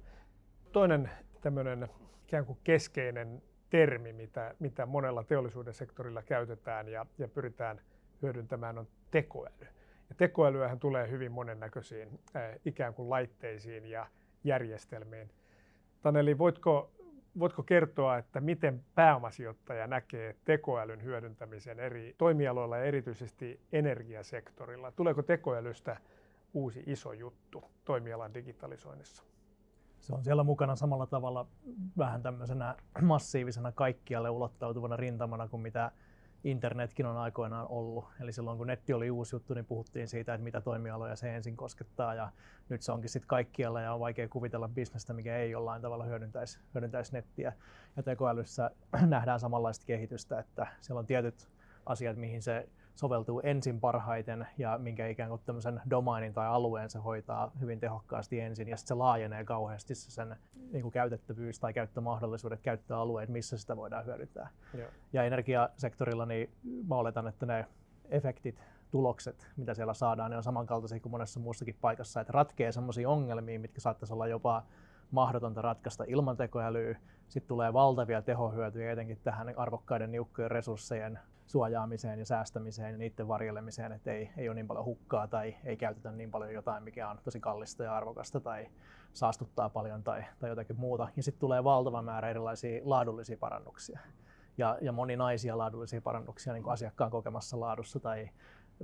Toinen 0.72 1.10
tämmöinen 1.40 1.88
ikään 2.24 2.46
kuin 2.46 2.58
keskeinen 2.64 3.42
termi, 3.70 4.12
mitä, 4.12 4.54
mitä 4.58 4.86
monella 4.86 5.24
teollisuuden 5.24 5.74
sektorilla 5.74 6.22
käytetään 6.22 6.88
ja, 6.88 7.06
ja 7.18 7.28
pyritään 7.28 7.80
hyödyntämään, 8.22 8.78
on 8.78 8.88
tekoäly. 9.10 9.66
Ja 10.08 10.14
tekoälyähän 10.16 10.78
tulee 10.78 11.10
hyvin 11.10 11.32
monennäköisiin 11.32 12.20
äh, 12.36 12.42
ikään 12.64 12.94
kuin 12.94 13.10
laitteisiin 13.10 13.86
ja 13.86 14.06
järjestelmiin. 14.44 15.30
Taneli, 16.02 16.38
voitko 16.38 16.90
voitko 17.38 17.62
kertoa, 17.62 18.18
että 18.18 18.40
miten 18.40 18.84
pääomasijoittaja 18.94 19.86
näkee 19.86 20.36
tekoälyn 20.44 21.02
hyödyntämisen 21.02 21.80
eri 21.80 22.14
toimialoilla 22.18 22.76
ja 22.76 22.84
erityisesti 22.84 23.60
energiasektorilla? 23.72 24.92
Tuleeko 24.92 25.22
tekoälystä 25.22 25.96
uusi 26.54 26.82
iso 26.86 27.12
juttu 27.12 27.64
toimialan 27.84 28.34
digitalisoinnissa? 28.34 29.22
Se 30.00 30.14
on 30.14 30.24
siellä 30.24 30.44
mukana 30.44 30.76
samalla 30.76 31.06
tavalla 31.06 31.46
vähän 31.98 32.22
tämmöisenä 32.22 32.76
massiivisena 33.02 33.72
kaikkialle 33.72 34.30
ulottautuvana 34.30 34.96
rintamana 34.96 35.48
kuin 35.48 35.60
mitä 35.60 35.92
internetkin 36.46 37.06
on 37.06 37.16
aikoinaan 37.16 37.66
ollut. 37.68 38.04
Eli 38.20 38.32
silloin 38.32 38.58
kun 38.58 38.66
netti 38.66 38.92
oli 38.92 39.10
uusi 39.10 39.36
juttu, 39.36 39.54
niin 39.54 39.64
puhuttiin 39.64 40.08
siitä, 40.08 40.34
että 40.34 40.44
mitä 40.44 40.60
toimialoja 40.60 41.16
se 41.16 41.36
ensin 41.36 41.56
koskettaa. 41.56 42.14
Ja 42.14 42.32
nyt 42.68 42.82
se 42.82 42.92
onkin 42.92 43.10
sitten 43.10 43.28
kaikkialla 43.28 43.80
ja 43.80 43.94
on 43.94 44.00
vaikea 44.00 44.28
kuvitella 44.28 44.68
bisnestä, 44.68 45.12
mikä 45.12 45.36
ei 45.36 45.50
jollain 45.50 45.82
tavalla 45.82 46.04
hyödyntäisi, 46.04 46.58
hyödyntäisi 46.74 47.12
nettiä. 47.12 47.52
Ja 47.96 48.02
tekoälyssä 48.02 48.70
nähdään 49.06 49.40
samanlaista 49.40 49.86
kehitystä, 49.86 50.38
että 50.38 50.66
siellä 50.80 50.98
on 50.98 51.06
tietyt 51.06 51.48
asiat, 51.86 52.16
mihin 52.16 52.42
se 52.42 52.68
soveltuu 52.96 53.40
ensin 53.44 53.80
parhaiten 53.80 54.46
ja 54.58 54.78
minkä 54.78 55.06
ikään 55.06 55.28
kuin 55.28 55.40
tämmöisen 55.46 55.82
domainin 55.90 56.34
tai 56.34 56.46
alueen 56.46 56.90
se 56.90 56.98
hoitaa 56.98 57.50
hyvin 57.60 57.80
tehokkaasti 57.80 58.40
ensin 58.40 58.68
ja 58.68 58.76
sitten 58.76 58.88
se 58.88 58.94
laajenee 58.94 59.44
kauheasti 59.44 59.94
se 59.94 60.10
sen 60.10 60.36
niin 60.72 60.82
kuin 60.82 60.92
käytettävyys 60.92 61.60
tai 61.60 61.72
käyttömahdollisuudet, 61.72 62.60
käyttöalueet, 62.62 63.28
missä 63.28 63.58
sitä 63.58 63.76
voidaan 63.76 64.06
hyödyntää. 64.06 64.50
Joo. 64.74 64.88
Ja 65.12 65.24
energiasektorilla 65.24 66.26
niin 66.26 66.50
mä 66.88 66.94
oletan, 66.94 67.26
että 67.26 67.46
ne 67.46 67.66
efektit, 68.08 68.62
tulokset, 68.90 69.48
mitä 69.56 69.74
siellä 69.74 69.94
saadaan, 69.94 70.30
ne 70.30 70.36
on 70.36 70.42
samankaltaisia 70.42 71.00
kuin 71.00 71.10
monessa 71.10 71.40
muussakin 71.40 71.76
paikassa, 71.80 72.20
että 72.20 72.32
ratkee 72.32 72.72
sellaisia 72.72 73.10
ongelmia, 73.10 73.60
mitkä 73.60 73.80
saattaisi 73.80 74.12
olla 74.14 74.26
jopa 74.26 74.62
mahdotonta 75.10 75.62
ratkaista 75.62 76.04
ilman 76.06 76.36
tekoälyä. 76.36 76.98
Sitten 77.28 77.48
tulee 77.48 77.72
valtavia 77.72 78.22
tehohyötyjä 78.22 78.92
etenkin 78.92 79.18
tähän 79.24 79.54
arvokkaiden 79.56 80.12
niukkojen 80.12 80.50
resurssejen 80.50 81.18
suojaamiseen 81.46 82.18
ja 82.18 82.26
säästämiseen 82.26 82.92
ja 82.92 82.98
niiden 82.98 83.28
varjelemiseen, 83.28 83.92
että 83.92 84.12
ei, 84.12 84.30
ei 84.36 84.48
ole 84.48 84.54
niin 84.54 84.66
paljon 84.66 84.84
hukkaa 84.84 85.28
tai 85.28 85.56
ei 85.64 85.76
käytetä 85.76 86.12
niin 86.12 86.30
paljon 86.30 86.52
jotain, 86.52 86.82
mikä 86.82 87.08
on 87.08 87.18
tosi 87.24 87.40
kallista 87.40 87.84
ja 87.84 87.96
arvokasta 87.96 88.40
tai 88.40 88.66
saastuttaa 89.12 89.68
paljon 89.68 90.02
tai, 90.02 90.24
tai 90.38 90.50
jotakin 90.50 90.80
muuta. 90.80 91.08
Ja 91.16 91.22
sitten 91.22 91.40
tulee 91.40 91.64
valtava 91.64 92.02
määrä 92.02 92.30
erilaisia 92.30 92.80
laadullisia 92.84 93.36
parannuksia 93.36 94.00
ja, 94.58 94.78
ja 94.80 94.92
moninaisia 94.92 95.58
laadullisia 95.58 96.00
parannuksia 96.00 96.52
niin 96.52 96.62
kuin 96.62 96.72
asiakkaan 96.72 97.10
kokemassa 97.10 97.60
laadussa 97.60 98.00
tai 98.00 98.30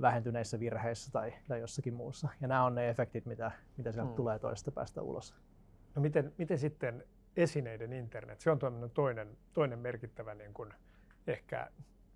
vähentyneissä 0.01 0.59
virheissä 0.59 1.11
tai, 1.11 1.33
tai 1.47 1.59
jossakin 1.59 1.93
muussa. 1.93 2.29
Ja 2.41 2.47
nämä 2.47 2.65
on 2.65 2.75
ne 2.75 2.89
efektit, 2.89 3.25
mitä, 3.25 3.51
mitä 3.77 3.91
sieltä 3.91 4.07
hmm. 4.07 4.15
tulee 4.15 4.39
toista 4.39 4.71
päästä 4.71 5.01
ulos. 5.01 5.35
No 5.95 6.01
miten, 6.01 6.33
miten 6.37 6.57
sitten 6.57 7.03
esineiden 7.37 7.93
internet? 7.93 8.41
Se 8.41 8.51
on 8.51 8.59
toinen, 8.93 9.37
toinen 9.53 9.79
merkittävä 9.79 10.35
niin 10.35 10.53
kuin 10.53 10.73
ehkä 11.27 11.69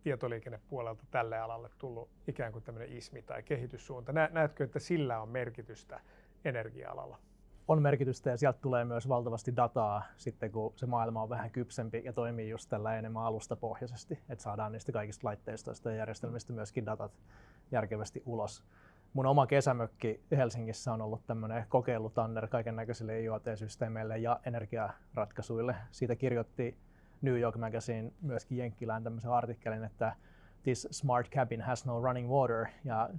tietoliikennepuolelta 0.08 1.04
tälle 1.12 1.40
alalle 1.40 1.70
tullut 1.78 2.10
ikään 2.28 2.52
kuin 2.52 2.64
tämmöinen 2.64 2.98
ismi 2.98 3.22
tai 3.22 3.44
kehityssuunta. 3.44 4.12
Näetkö, 4.32 4.64
että 4.64 4.80
sillä 4.80 5.22
on 5.22 5.30
merkitystä 5.30 6.00
energia-alalla? 6.46 7.20
On 7.68 7.82
merkitystä 7.82 8.30
ja 8.30 8.38
sieltä 8.38 8.60
tulee 8.62 8.86
myös 8.86 9.10
valtavasti 9.10 9.56
dataa 9.56 10.04
sitten, 10.18 10.52
kun 10.52 10.74
se 10.76 10.86
maailma 10.86 11.22
on 11.22 11.30
vähän 11.30 11.52
kypsempi 11.52 12.02
ja 12.06 12.14
toimii 12.14 12.50
just 12.50 12.70
tällä 12.70 12.98
enemmän 12.98 13.24
alustapohjaisesti, 13.24 14.20
että 14.30 14.44
saadaan 14.44 14.72
niistä 14.72 14.92
kaikista 14.92 15.28
laitteistoista 15.28 15.90
ja 15.92 15.96
järjestelmistä 15.96 16.54
myöskin 16.54 16.86
datat 16.86 17.12
järkevästi 17.72 18.24
ulos. 18.26 18.64
Mun 19.14 19.26
oma 19.26 19.48
kesämökki 19.48 20.24
Helsingissä 20.32 20.94
on 20.94 21.02
ollut 21.02 21.26
tämmöinen 21.26 21.66
kokeilutanner 21.70 22.48
kaiken 22.48 22.76
näköisille 22.76 23.22
IoT-systeemeille 23.22 24.18
ja 24.18 24.40
energiaratkaisuille. 24.46 25.76
Siitä 25.92 26.16
kirjoitti 26.16 26.78
New 27.22 27.40
York 27.40 27.58
Magazine 27.58 28.12
myöskin 28.22 28.58
Jenkkilään 28.58 29.04
tämmöisen 29.04 29.32
artikkelin, 29.32 29.84
että 29.84 30.16
this 30.64 30.88
smart 30.92 31.30
cabin 31.30 31.62
has 31.62 31.86
no 31.86 32.02
running 32.02 32.30
water 32.30 32.66
ja 32.86 33.10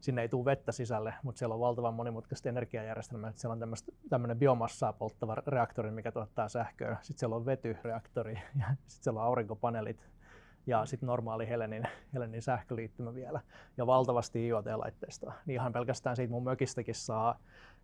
sinne 0.00 0.22
ei 0.22 0.28
tule 0.28 0.44
vettä 0.44 0.72
sisälle, 0.72 1.14
mutta 1.22 1.38
siellä 1.38 1.54
on 1.54 1.60
valtavan 1.60 1.94
monimutkaista 1.94 2.48
energiajärjestelmää. 2.48 3.32
Siellä 3.34 3.52
on 3.52 3.74
tämmöinen 4.08 4.38
biomassaa 4.38 4.92
polttava 4.92 5.34
reaktori, 5.46 5.90
mikä 5.90 6.12
tuottaa 6.12 6.48
sähköä. 6.48 6.96
Sitten 7.02 7.18
siellä 7.18 7.36
on 7.36 7.46
vetyreaktori 7.46 8.34
ja 8.34 8.66
sitten 8.68 9.04
siellä 9.04 9.20
on 9.20 9.26
aurinkopaneelit 9.26 10.08
ja 10.66 10.86
sitten 10.86 11.06
normaali 11.06 11.48
Helenin, 11.48 11.82
Helenin 12.14 12.42
sähköliittymä 12.42 13.14
vielä 13.14 13.40
ja 13.76 13.86
valtavasti 13.86 14.46
IoT-laitteistoa. 14.46 15.32
Niin 15.46 15.54
ihan 15.54 15.72
pelkästään 15.72 16.16
siitä 16.16 16.30
mun 16.32 16.44
mökistäkin 16.44 16.94
saa 16.94 17.38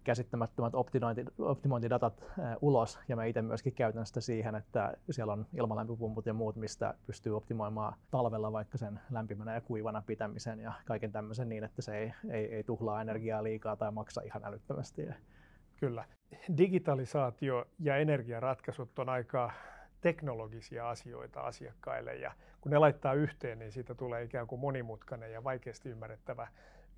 käsittämättömät 0.04 0.74
optimointi, 0.74 1.24
optimointidatat 1.38 2.22
äh, 2.22 2.56
ulos 2.60 2.98
ja 3.08 3.16
mä 3.16 3.24
itse 3.24 3.42
myöskin 3.42 3.72
käytän 3.72 4.06
sitä 4.06 4.20
siihen, 4.20 4.54
että 4.54 4.96
siellä 5.10 5.32
on 5.32 5.46
ilmalämpöpumput 5.54 6.26
ja 6.26 6.34
muut, 6.34 6.56
mistä 6.56 6.94
pystyy 7.06 7.36
optimoimaan 7.36 7.94
talvella 8.10 8.52
vaikka 8.52 8.78
sen 8.78 9.00
lämpimänä 9.10 9.54
ja 9.54 9.60
kuivana 9.60 10.02
pitämisen 10.06 10.60
ja 10.60 10.72
kaiken 10.84 11.12
tämmöisen 11.12 11.48
niin, 11.48 11.64
että 11.64 11.82
se 11.82 11.98
ei, 11.98 12.12
ei, 12.30 12.54
ei 12.54 12.64
tuhlaa 12.64 13.00
energiaa 13.00 13.42
liikaa 13.42 13.76
tai 13.76 13.92
maksa 13.92 14.22
ihan 14.22 14.44
älyttömästi. 14.44 15.06
Kyllä. 15.76 16.04
Digitalisaatio 16.56 17.64
ja 17.78 17.96
energiaratkaisut 17.96 18.98
on 18.98 19.08
aika 19.08 19.50
teknologisia 20.00 20.90
asioita 20.90 21.40
asiakkaille 21.40 22.16
ja 22.16 22.32
kun 22.60 22.72
ne 22.72 22.78
laittaa 22.78 23.14
yhteen, 23.14 23.58
niin 23.58 23.72
siitä 23.72 23.94
tulee 23.94 24.22
ikään 24.22 24.46
kuin 24.46 24.60
monimutkainen 24.60 25.32
ja 25.32 25.44
vaikeasti 25.44 25.88
ymmärrettävä, 25.88 26.48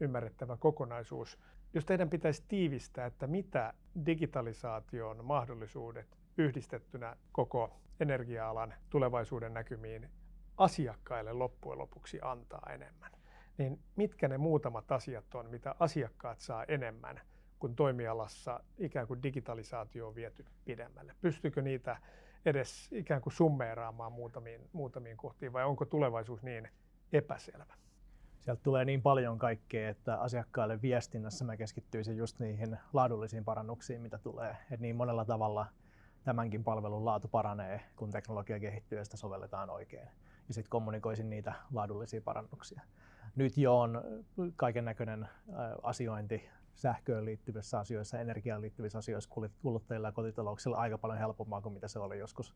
ymmärrettävä 0.00 0.56
kokonaisuus. 0.56 1.38
Jos 1.75 1.85
teidän 1.85 2.11
pitäisi 2.11 2.44
tiivistää, 2.49 3.06
että 3.06 3.26
mitä 3.26 3.75
digitalisaation 4.06 5.25
mahdollisuudet 5.25 6.18
yhdistettynä 6.38 7.16
koko 7.32 7.76
energia-alan 8.00 8.75
tulevaisuuden 8.90 9.54
näkymiin 9.54 10.11
asiakkaille 10.56 11.32
loppujen 11.32 11.78
lopuksi 11.78 12.18
antaa 12.23 12.70
enemmän, 12.75 13.12
niin 13.58 13.80
mitkä 13.96 14.28
ne 14.28 14.38
muutamat 14.38 14.92
asiat 14.92 15.35
on, 15.35 15.50
mitä 15.50 15.75
asiakkaat 15.78 16.40
saa 16.40 16.64
enemmän, 16.64 17.20
kun 17.58 17.76
toimialassa 17.76 18.61
ikään 18.78 19.06
kuin 19.06 19.23
digitalisaatio 19.23 20.08
on 20.08 20.14
viety 20.14 20.44
pidemmälle? 20.64 21.14
Pystyykö 21.20 21.62
niitä 21.62 21.96
edes 22.46 22.88
ikään 22.92 23.20
kuin 23.20 23.32
summeeraamaan 23.32 24.12
muutamiin, 24.12 24.68
muutamiin 24.73 25.16
kohtiin 25.16 25.52
vai 25.52 25.64
onko 25.64 25.85
tulevaisuus 25.85 26.42
niin 26.42 26.68
epäselvä? 27.12 27.75
Sieltä 28.46 28.62
tulee 28.62 28.84
niin 28.84 29.02
paljon 29.02 29.38
kaikkea, 29.38 29.88
että 29.88 30.20
asiakkaille 30.20 30.82
viestinnässä 30.82 31.44
mä 31.44 31.56
keskittyisin 31.56 32.16
just 32.16 32.38
niihin 32.38 32.78
laadullisiin 32.92 33.44
parannuksiin, 33.44 34.00
mitä 34.00 34.18
tulee. 34.18 34.56
Et 34.70 34.80
niin 34.80 34.96
monella 34.96 35.24
tavalla 35.24 35.66
tämänkin 36.24 36.64
palvelun 36.64 37.04
laatu 37.04 37.28
paranee, 37.28 37.80
kun 37.96 38.10
teknologia 38.10 38.60
kehittyy 38.60 38.98
ja 38.98 39.04
sitä 39.04 39.16
sovelletaan 39.16 39.70
oikein. 39.70 40.08
Ja 40.48 40.54
sitten 40.54 40.70
kommunikoisin 40.70 41.30
niitä 41.30 41.52
laadullisia 41.72 42.20
parannuksia. 42.20 42.80
Nyt 43.36 43.56
jo 43.56 43.78
on 43.80 44.02
kaiken 44.56 44.84
näköinen 44.84 45.28
asiointi 45.82 46.48
sähköön 46.76 47.25
liittyvissä 47.25 47.78
asioissa, 47.78 48.18
energiaan 48.18 48.61
liittyvissä 48.61 48.99
asioissa 48.99 49.30
kuluttajilla 49.62 50.09
ja 50.09 50.12
kotitalouksilla 50.12 50.76
aika 50.76 50.99
paljon 50.99 51.18
helpompaa 51.18 51.61
kuin 51.61 51.73
mitä 51.73 51.88
se 51.88 51.99
oli 51.99 52.18
joskus 52.18 52.54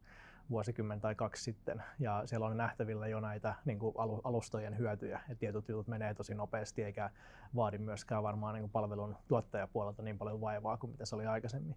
vuosikymmen 0.50 1.00
tai 1.00 1.14
kaksi 1.14 1.44
sitten. 1.44 1.82
Ja 1.98 2.22
siellä 2.24 2.46
on 2.46 2.56
nähtävillä 2.56 3.08
jo 3.08 3.20
näitä 3.20 3.54
niin 3.64 3.78
kuin 3.78 3.94
alustojen 4.24 4.78
hyötyjä, 4.78 5.20
että 5.28 5.40
tietyt 5.40 5.68
jutut 5.68 5.88
menee 5.88 6.14
tosi 6.14 6.34
nopeasti 6.34 6.82
eikä 6.82 7.10
vaadi 7.56 7.78
myöskään 7.78 8.22
varmaan 8.22 8.54
niin 8.54 8.62
kuin 8.62 8.70
palvelun 8.70 9.16
tuottajapuolelta 9.28 10.02
niin 10.02 10.18
paljon 10.18 10.40
vaivaa 10.40 10.76
kuin 10.76 10.90
mitä 10.90 11.04
se 11.04 11.14
oli 11.14 11.26
aikaisemmin. 11.26 11.76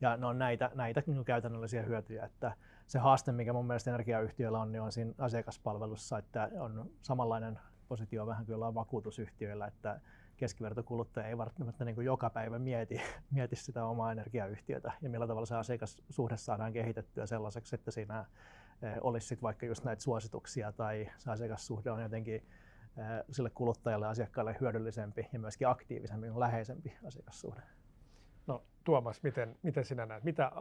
Ja 0.00 0.16
ne 0.16 0.26
on 0.26 0.38
näitä, 0.38 0.70
näitä 0.74 1.02
niin 1.06 1.24
käytännöllisiä 1.24 1.82
hyötyjä, 1.82 2.24
että 2.24 2.52
se 2.86 2.98
haaste, 2.98 3.32
mikä 3.32 3.52
mun 3.52 3.66
mielestä 3.66 3.90
energiayhtiöillä 3.90 4.60
on, 4.60 4.72
niin 4.72 4.82
on 4.82 4.92
siinä 4.92 5.12
asiakaspalvelussa, 5.18 6.18
että 6.18 6.50
on 6.58 6.90
samanlainen 7.02 7.58
positio 7.88 8.26
vähän 8.26 8.46
kuin 8.46 8.54
jollain 8.54 8.74
vakuutusyhtiöillä, 8.74 9.66
että 9.66 10.00
keskivertokuluttaja 10.36 11.26
ei 11.26 11.38
välttämättä 11.38 11.84
niin 11.84 12.04
joka 12.04 12.30
päivä 12.30 12.58
mieti, 12.58 13.00
mieti 13.34 13.56
sitä 13.56 13.84
omaa 13.84 14.12
energiayhtiötä 14.12 14.92
ja 15.02 15.10
millä 15.10 15.26
tavalla 15.26 15.46
se 15.46 15.56
asiakassuhde 15.56 16.36
saadaan 16.36 16.72
kehitettyä 16.72 17.26
sellaiseksi, 17.26 17.74
että 17.74 17.90
siinä 17.90 18.24
eh, 18.82 18.94
olisi 19.00 19.26
sit 19.26 19.42
vaikka 19.42 19.66
just 19.66 19.84
näitä 19.84 20.02
suosituksia 20.02 20.72
tai 20.72 21.10
se 21.18 21.30
asiakassuhde 21.30 21.90
on 21.90 22.02
jotenkin 22.02 22.34
eh, 22.34 23.24
sille 23.30 23.50
kuluttajalle 23.50 24.06
asiakkaalle 24.06 24.56
hyödyllisempi 24.60 25.28
ja 25.32 25.38
myöskin 25.38 25.68
aktiivisempi, 25.68 26.26
läheisempi 26.36 26.96
asiakassuhde. 27.06 27.62
No 28.46 28.64
Tuomas, 28.84 29.22
miten, 29.22 29.58
miten 29.62 29.84
sinä 29.84 30.06
näet, 30.06 30.24
mitä 30.24 30.52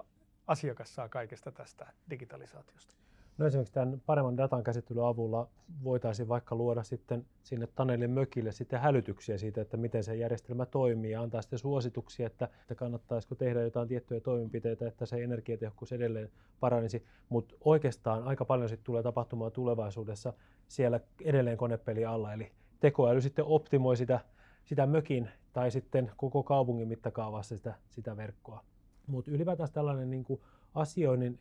asiakas 0.48 0.96
saa 0.96 1.10
kaikesta 1.10 1.52
tästä 1.52 1.94
digitalisaatiosta? 2.10 2.96
No 3.42 3.48
esimerkiksi 3.48 3.74
tämän 3.74 4.02
paremman 4.06 4.38
datan 4.38 4.64
käsittelyn 4.64 5.06
avulla 5.06 5.48
voitaisiin 5.84 6.28
vaikka 6.28 6.56
luoda 6.56 6.84
sitten 6.84 7.26
sinne 7.44 7.68
Tanelin 7.68 8.12
mökille 8.12 8.52
sitten 8.52 8.80
hälytyksiä 8.80 9.38
siitä, 9.38 9.62
että 9.62 9.78
miten 9.78 10.04
se 10.04 10.16
järjestelmä 10.16 10.66
toimii 10.66 11.12
ja 11.12 11.22
antaa 11.22 11.42
sitten 11.42 11.60
suosituksia, 11.60 12.28
että, 12.28 12.50
että 12.62 12.76
kannattaisiko 12.76 13.36
tehdä 13.36 13.62
jotain 13.62 13.88
tiettyjä 13.88 14.20
toimenpiteitä, 14.20 14.88
että 14.88 15.06
se 15.06 15.24
energiatehokkuus 15.24 15.92
edelleen 15.92 16.30
paranisi. 16.60 17.06
Mutta 17.30 17.56
oikeastaan 17.64 18.24
aika 18.24 18.46
paljon 18.46 18.70
sitten 18.70 18.86
tulee 18.86 19.04
tapahtumaan 19.04 19.52
tulevaisuudessa 19.52 20.34
siellä 20.68 21.00
edelleen 21.24 21.58
konepeli 21.58 22.06
alla, 22.06 22.34
eli 22.34 22.52
tekoäly 22.80 23.22
sitten 23.22 23.46
optimoi 23.46 23.98
sitä, 23.98 24.20
sitä 24.64 24.86
mökin 24.86 25.30
tai 25.54 25.72
sitten 25.72 26.12
koko 26.18 26.44
kaupungin 26.44 26.88
mittakaavassa 26.88 27.58
sitä, 27.58 27.74
sitä 27.90 28.18
verkkoa. 28.18 28.64
Mutta 29.08 29.32
ylipäätään 29.32 29.70
tällainen 29.74 30.12
niin 30.12 30.24
kuin 30.24 30.42
asioinnin 30.76 31.40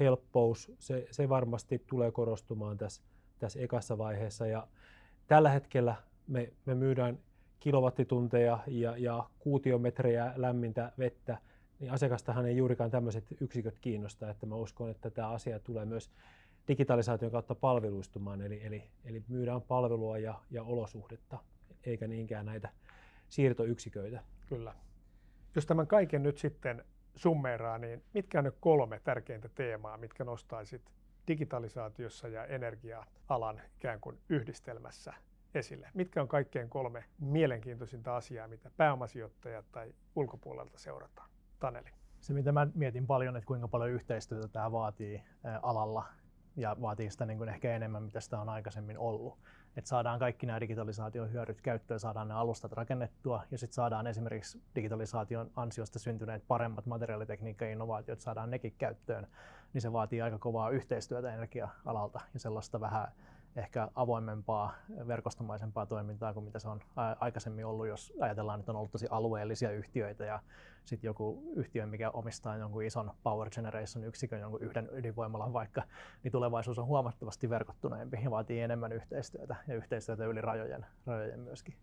helppous, 0.00 0.72
se, 0.78 1.06
se 1.10 1.28
varmasti 1.28 1.84
tulee 1.86 2.10
korostumaan 2.10 2.78
tässä, 2.78 3.02
tässä 3.38 3.60
ekassa 3.60 3.98
vaiheessa. 3.98 4.46
Ja 4.46 4.66
tällä 5.26 5.50
hetkellä 5.50 5.94
me, 6.26 6.52
me 6.66 6.74
myydään 6.74 7.18
kilowattitunteja 7.60 8.58
ja, 8.66 8.96
ja 8.96 9.30
kuutiometrejä 9.38 10.32
lämmintä 10.36 10.92
vettä, 10.98 11.38
niin 11.80 11.92
asiakastahan 11.92 12.46
ei 12.46 12.56
juurikaan 12.56 12.90
tämmöiset 12.90 13.24
yksiköt 13.40 13.78
kiinnosta, 13.78 14.30
että 14.30 14.46
mä 14.46 14.54
uskon, 14.54 14.90
että 14.90 15.10
tämä 15.10 15.28
asia 15.28 15.58
tulee 15.58 15.84
myös 15.84 16.10
digitalisaation 16.68 17.30
kautta 17.30 17.54
palveluistumaan, 17.54 18.40
eli, 18.40 18.66
eli, 18.66 18.90
eli 19.04 19.24
myydään 19.28 19.62
palvelua 19.62 20.18
ja, 20.18 20.40
ja 20.50 20.62
olosuhdetta, 20.62 21.38
eikä 21.84 22.06
niinkään 22.06 22.46
näitä 22.46 22.68
siirtoyksiköitä. 23.28 24.22
Kyllä. 24.48 24.74
Jos 25.54 25.66
tämän 25.66 25.86
kaiken 25.86 26.22
nyt 26.22 26.38
sitten 26.38 26.84
summeeraa, 27.14 27.78
niin 27.78 28.02
mitkä 28.14 28.38
on 28.38 28.44
ne 28.44 28.52
kolme 28.60 29.00
tärkeintä 29.04 29.48
teemaa, 29.48 29.96
mitkä 29.96 30.24
nostaisit 30.24 30.82
digitalisaatiossa 31.28 32.28
ja 32.28 32.44
energia-alan 32.44 33.60
ikään 33.76 34.00
kuin 34.00 34.18
yhdistelmässä 34.28 35.12
esille? 35.54 35.88
Mitkä 35.94 36.22
on 36.22 36.28
kaikkein 36.28 36.70
kolme 36.70 37.04
mielenkiintoisinta 37.18 38.16
asiaa, 38.16 38.48
mitä 38.48 38.70
pääomasijoittajat 38.76 39.64
tai 39.72 39.94
ulkopuolelta 40.16 40.78
seurataan? 40.78 41.30
Taneli. 41.60 41.90
Se, 42.20 42.32
mitä 42.32 42.52
mä 42.52 42.66
mietin 42.74 43.06
paljon, 43.06 43.36
että 43.36 43.46
kuinka 43.46 43.68
paljon 43.68 43.90
yhteistyötä 43.90 44.48
tämä 44.48 44.72
vaatii 44.72 45.22
alalla 45.62 46.04
ja 46.56 46.76
vaatii 46.80 47.10
sitä 47.10 47.26
niin 47.26 47.38
kuin 47.38 47.48
ehkä 47.48 47.76
enemmän, 47.76 48.02
mitä 48.02 48.20
sitä 48.20 48.40
on 48.40 48.48
aikaisemmin 48.48 48.98
ollut. 48.98 49.38
Että 49.76 49.88
saadaan 49.88 50.18
kaikki 50.18 50.46
nämä 50.46 50.60
digitalisaation 50.60 51.32
hyödyt 51.32 51.60
käyttöön, 51.60 52.00
saadaan 52.00 52.28
ne 52.28 52.34
alustat 52.34 52.72
rakennettua 52.72 53.42
ja 53.50 53.58
sitten 53.58 53.74
saadaan 53.74 54.06
esimerkiksi 54.06 54.62
digitalisaation 54.74 55.50
ansiosta 55.56 55.98
syntyneet 55.98 56.48
paremmat 56.48 56.86
materiaalitekniikka 56.86 57.64
ja 57.64 57.70
innovaatiot, 57.72 58.20
saadaan 58.20 58.50
nekin 58.50 58.74
käyttöön, 58.78 59.26
niin 59.72 59.82
se 59.82 59.92
vaatii 59.92 60.22
aika 60.22 60.38
kovaa 60.38 60.70
yhteistyötä 60.70 61.34
energia-alalta 61.34 62.20
ja 62.34 62.40
sellaista 62.40 62.80
vähän 62.80 63.08
ehkä 63.56 63.88
avoimempaa, 63.94 64.74
verkostomaisempaa 65.06 65.86
toimintaa 65.86 66.34
kuin 66.34 66.44
mitä 66.44 66.58
se 66.58 66.68
on 66.68 66.80
aikaisemmin 67.20 67.66
ollut, 67.66 67.86
jos 67.86 68.12
ajatellaan, 68.20 68.60
että 68.60 68.72
on 68.72 68.76
ollut 68.76 68.90
tosi 68.90 69.06
alueellisia 69.10 69.70
yhtiöitä 69.70 70.24
ja 70.24 70.40
sitten 70.84 71.08
joku 71.08 71.52
yhtiö, 71.56 71.86
mikä 71.86 72.10
omistaa 72.10 72.56
jonkun 72.56 72.84
ison 72.84 73.10
power 73.22 73.50
generation 73.50 74.04
yksikön, 74.04 74.40
jonkun 74.40 74.62
yhden 74.62 74.88
ydinvoimalan 74.92 75.52
vaikka, 75.52 75.82
niin 76.22 76.32
tulevaisuus 76.32 76.78
on 76.78 76.86
huomattavasti 76.86 77.50
verkottuneempi 77.50 78.18
ja 78.24 78.30
vaatii 78.30 78.60
enemmän 78.60 78.92
yhteistyötä 78.92 79.56
ja 79.68 79.74
yhteistyötä 79.74 80.24
yli 80.24 80.40
rajojen, 80.40 80.86
rajojen 81.06 81.40
myöskin. 81.40 81.74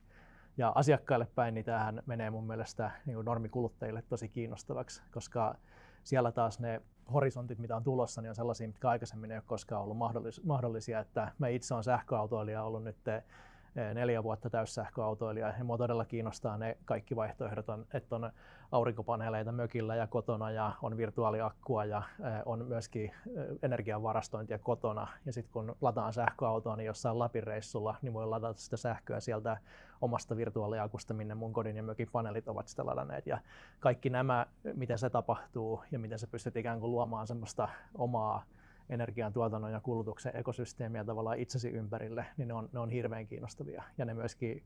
Ja 0.57 0.71
asiakkaille 0.75 1.27
päin 1.35 1.53
niin 1.53 1.65
tämähän 1.65 2.03
menee 2.05 2.29
mun 2.29 2.47
mielestä 2.47 2.91
niin 3.05 3.25
normikuluttajille 3.25 4.03
tosi 4.09 4.29
kiinnostavaksi, 4.29 5.03
koska 5.11 5.55
siellä 6.03 6.31
taas 6.31 6.59
ne 6.59 6.81
horisontit, 7.13 7.59
mitä 7.59 7.75
on 7.75 7.83
tulossa, 7.83 8.21
niin 8.21 8.29
on 8.29 8.35
sellaisia, 8.35 8.67
mitkä 8.67 8.89
aikaisemmin 8.89 9.31
ei 9.31 9.37
ole 9.37 9.43
koskaan 9.47 9.83
ollut 9.83 9.97
mahdollisia. 10.43 10.99
Että 10.99 11.31
mä 11.37 11.47
itse 11.47 11.73
olen 11.73 11.83
sähköautoilija 11.83 12.63
ollut 12.63 12.83
nyt 12.83 12.97
neljä 13.93 14.23
vuotta 14.23 14.49
täyssähköautoilija 14.49 15.53
ja 15.57 15.63
mua 15.63 15.77
todella 15.77 16.05
kiinnostaa 16.05 16.57
ne 16.57 16.77
kaikki 16.85 17.15
vaihtoehdot, 17.15 17.69
on, 17.69 17.85
että 17.93 18.15
on 18.15 18.31
aurinkopaneeleita 18.71 19.51
mökillä 19.51 19.95
ja 19.95 20.07
kotona 20.07 20.51
ja 20.51 20.71
on 20.81 20.97
virtuaaliakkua 20.97 21.85
ja 21.85 22.03
on 22.45 22.65
myöskin 22.65 23.11
energianvarastointia 23.61 24.59
kotona. 24.59 25.07
Ja 25.25 25.33
sitten 25.33 25.53
kun 25.53 25.75
lataan 25.81 26.13
sähköautoa, 26.13 26.75
niin 26.75 26.85
jossain 26.85 27.19
Lapin 27.19 27.43
reissulla, 27.43 27.95
niin 28.01 28.13
voi 28.13 28.27
ladata 28.27 28.59
sitä 28.59 28.77
sähköä 28.77 29.19
sieltä 29.19 29.57
omasta 30.01 30.37
virtuaaliakusta, 30.37 31.13
minne 31.13 31.35
mun 31.35 31.53
kodin 31.53 31.77
ja 31.77 31.83
mökin 31.83 32.09
paneelit 32.11 32.47
ovat 32.47 32.67
sitä 32.67 32.85
ladanneet. 32.85 33.27
Ja 33.27 33.37
kaikki 33.79 34.09
nämä, 34.09 34.45
miten 34.73 34.97
se 34.97 35.09
tapahtuu 35.09 35.83
ja 35.91 35.99
miten 35.99 36.19
se 36.19 36.27
pystyt 36.27 36.55
ikään 36.55 36.79
kuin 36.79 36.91
luomaan 36.91 37.27
semmoista 37.27 37.69
omaa 37.97 38.43
energiantuotannon 38.89 39.71
ja 39.71 39.79
kulutuksen 39.79 40.35
ekosysteemiä 40.35 41.03
tavallaan 41.03 41.39
itsesi 41.39 41.69
ympärille, 41.69 42.25
niin 42.37 42.47
ne 42.47 42.53
on, 42.53 42.69
ne 42.71 42.79
on 42.79 42.89
hirveän 42.89 43.27
kiinnostavia. 43.27 43.83
Ja 43.97 44.05
ne 44.05 44.13
myöskin 44.13 44.63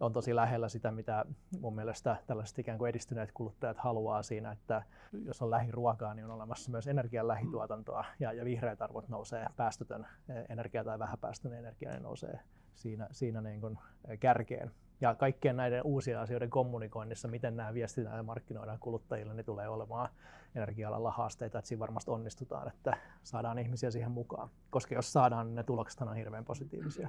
on 0.00 0.12
tosi 0.12 0.34
lähellä 0.34 0.68
sitä, 0.68 0.90
mitä 0.90 1.24
mun 1.60 1.74
mielestä 1.74 2.16
tällaiset 2.26 2.58
ikään 2.58 2.78
kuin 2.78 2.88
edistyneet 2.88 3.32
kuluttajat 3.32 3.78
haluaa 3.78 4.22
siinä, 4.22 4.52
että 4.52 4.82
jos 5.24 5.42
on 5.42 5.50
lähiruokaa, 5.50 6.14
niin 6.14 6.24
on 6.24 6.30
olemassa 6.30 6.70
myös 6.70 6.86
energian 6.86 7.28
lähituotantoa 7.28 8.04
ja, 8.20 8.32
ja 8.32 8.44
vihreät 8.44 8.82
arvot 8.82 9.08
nousee, 9.08 9.46
päästötön 9.56 10.06
energia 10.48 10.84
tai 10.84 10.98
vähäpäästöinen 10.98 11.58
energia 11.58 11.90
niin 11.90 12.02
nousee 12.02 12.40
siinä, 12.74 13.08
siinä 13.10 13.40
niin 13.40 13.60
kuin 13.60 13.78
kärkeen. 14.20 14.70
Ja 15.00 15.14
kaikkien 15.14 15.56
näiden 15.56 15.82
uusien 15.84 16.18
asioiden 16.18 16.50
kommunikoinnissa, 16.50 17.28
miten 17.28 17.56
nämä 17.56 17.74
viestitään 17.74 18.16
ja 18.16 18.22
markkinoidaan 18.22 18.78
kuluttajille, 18.78 19.34
niin 19.34 19.46
tulee 19.46 19.68
olemaan 19.68 20.08
energia-alalla 20.54 21.10
haasteita, 21.10 21.58
että 21.58 21.68
siinä 21.68 21.80
varmasti 21.80 22.10
onnistutaan, 22.10 22.68
että 22.68 22.96
saadaan 23.22 23.58
ihmisiä 23.58 23.90
siihen 23.90 24.10
mukaan. 24.10 24.50
Koska 24.70 24.94
jos 24.94 25.12
saadaan, 25.12 25.46
niin 25.46 25.54
ne 25.54 25.62
tulokset 25.62 26.00
on 26.00 26.16
hirveän 26.16 26.44
positiivisia. 26.44 27.08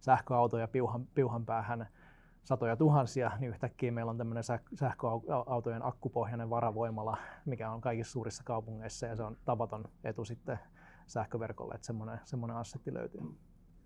Sähköautoja 0.00 0.68
piuhan, 0.68 1.06
piuhan 1.06 1.46
päähän 1.46 1.88
satoja 2.44 2.76
tuhansia, 2.76 3.32
niin 3.38 3.48
yhtäkkiä 3.48 3.92
meillä 3.92 4.10
on 4.10 4.18
tämmöinen 4.18 4.44
sähköautojen 4.74 5.84
akkupohjainen 5.84 6.50
varavoimala, 6.50 7.16
mikä 7.44 7.70
on 7.70 7.80
kaikissa 7.80 8.12
suurissa 8.12 8.44
kaupungeissa 8.44 9.06
ja 9.06 9.16
se 9.16 9.22
on 9.22 9.36
tapaton 9.44 9.84
etu 10.04 10.24
sitten 10.24 10.58
sähköverkolle, 11.06 11.74
että 11.74 11.86
semmoinen, 11.86 12.20
semmoinen 12.24 12.56
assetti 12.56 12.94
löytyy. 12.94 13.20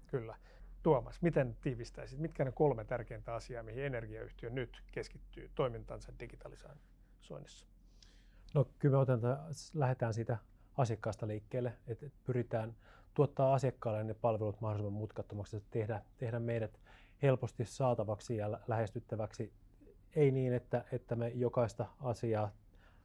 Kyllä. 0.07 0.37
Tuomas, 0.83 1.23
miten 1.23 1.57
tiivistäisit? 1.61 2.19
Mitkä 2.19 2.45
ne 2.45 2.53
kolme 2.53 2.85
tärkeintä 2.85 3.35
asiaa, 3.35 3.63
mihin 3.63 3.85
energiayhtiö 3.85 4.51
nyt 4.51 4.83
keskittyy 4.93 5.51
toimintansa 5.55 6.13
digitalisoinnissa? 6.21 7.67
No 8.55 8.67
kyllä 8.79 8.93
me 8.93 8.99
otetaan, 8.99 9.39
lähdetään 9.75 10.15
siitä 10.15 10.39
asiakkaasta 10.77 11.29
liikkeelle, 11.29 11.73
että 11.87 12.07
pyritään 12.25 12.77
tuottaa 13.15 13.55
asiakkaalle 13.55 14.05
ne 14.05 14.15
palvelut 14.15 14.61
mahdollisimman 14.61 15.01
mutkattomaksi, 15.01 15.57
että 15.57 15.71
tehdä, 15.71 16.03
tehdä 16.19 16.41
meidät 16.41 16.81
helposti 17.23 17.65
saatavaksi 17.65 18.37
ja 18.37 18.61
lähestyttäväksi. 18.69 19.53
Ei 20.17 20.31
niin, 20.31 20.53
että, 20.53 20.85
että 20.93 21.17
me 21.17 21.29
jokaista 21.29 21.87
asiaa 22.01 22.53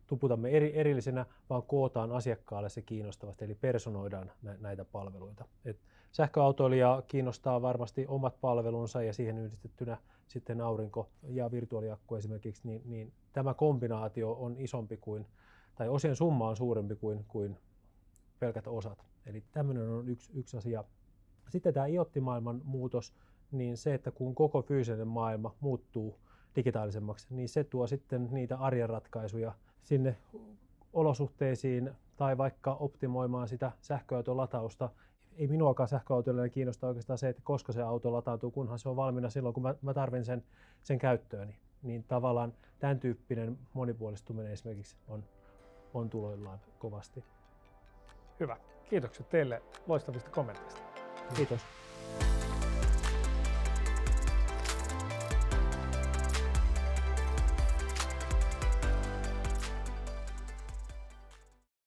tuputamme 0.07 0.49
eri, 0.49 0.79
erillisenä, 0.79 1.25
vaan 1.49 1.63
kootaan 1.63 2.11
asiakkaalle 2.11 2.69
se 2.69 2.81
kiinnostavasti, 2.81 3.45
eli 3.45 3.55
personoidaan 3.55 4.31
nä, 4.41 4.57
näitä 4.59 4.85
palveluita. 4.85 5.45
Et 5.65 5.79
sähköautoilija 6.12 7.04
kiinnostaa 7.08 7.62
varmasti 7.62 8.06
omat 8.08 8.41
palvelunsa 8.41 9.04
ja 9.04 9.13
siihen 9.13 9.38
yhdistettynä 9.38 9.98
sitten 10.28 10.62
aurinko- 10.62 11.10
ja 11.24 11.52
virtuaaliakku 11.52 12.15
esimerkiksi, 12.15 12.67
niin, 12.67 12.82
niin 12.86 13.13
tämä 13.34 13.54
kombinaatio 13.54 14.32
on 14.32 14.56
isompi 14.58 14.98
kuin, 14.98 15.26
tai 15.76 15.89
osien 15.89 16.15
summa 16.15 16.50
on 16.50 16.58
suurempi 16.58 16.96
kuin, 16.96 17.26
kuin 17.28 17.58
pelkät 18.39 18.67
osat. 18.67 19.06
Eli 19.26 19.43
tämmöinen 19.52 19.89
on 19.89 20.10
yksi, 20.10 20.32
yksi 20.34 20.58
asia. 20.58 20.84
Sitten 21.50 21.74
tämä 21.74 21.86
iottimaailman 21.86 22.62
muutos, 22.63 23.13
niin 23.52 23.78
se, 23.78 23.93
että 23.93 24.12
kun 24.12 24.36
koko 24.36 24.62
fyysinen 24.62 25.08
maailma 25.08 25.56
muuttuu 25.60 26.20
digitaalisemmaksi, 26.56 27.28
niin 27.30 27.50
se 27.50 27.63
tuo 27.63 27.88
sitten 27.88 28.28
niitä 28.32 28.58
arjen 28.58 28.89
ratkaisuja 28.89 29.54
sinne 29.84 30.17
olosuhteisiin 30.93 31.91
tai 32.17 32.38
vaikka 32.38 32.74
optimoimaan 32.74 33.48
sitä 33.48 33.72
sähköauton 33.82 34.38
latausta. 34.38 34.89
Ei 35.38 35.47
minuakaan 35.47 35.89
sähköautoille 35.89 36.50
kiinnosta 36.50 36.88
oikeastaan 36.88 37.17
se, 37.17 37.30
että 37.30 37.41
koska 37.45 37.73
se 37.73 37.82
auto 37.82 38.13
latautuu, 38.13 38.52
kunhan 38.52 38.80
se 38.80 38.89
on 38.89 38.95
valmiina 38.95 39.30
silloin, 39.30 39.54
kun 39.54 39.63
mä, 39.63 39.76
mä 39.82 39.93
tarvin 39.93 40.26
sen, 40.26 40.43
sen 40.84 41.00
käyttööni. 41.00 41.56
Niin 41.84 42.04
tavallaan 42.04 42.54
tämän 42.80 43.00
tyyppinen 43.00 43.58
monipuolistuminen 43.73 44.52
esimerkiksi 44.52 44.97
on, 45.08 45.23
on 45.93 46.10
tuloillaan 46.10 46.60
kovasti. 46.80 47.23
Hyvä. 48.39 48.58
Kiitokset 48.89 49.30
teille 49.30 49.62
loistavista 49.88 50.30
kommenteista. 50.30 50.82
Kiitos. 51.36 51.62